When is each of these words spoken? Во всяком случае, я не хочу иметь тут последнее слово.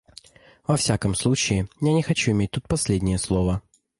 Во 0.65 0.77
всяком 0.77 1.13
случае, 1.13 1.67
я 1.79 1.93
не 1.93 2.01
хочу 2.01 2.31
иметь 2.31 2.49
тут 2.49 2.67
последнее 2.67 3.19
слово. 3.19 3.61